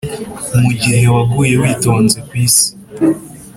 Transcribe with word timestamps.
mugihe 0.61 1.05
waguye 1.15 1.53
witonze 1.61 2.17
ku 2.27 2.33
isi. 2.45 2.67